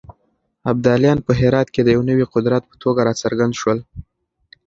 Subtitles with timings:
[0.71, 3.79] ابدالیان په هرات کې د يو نوي قدرت په توګه راڅرګند شول.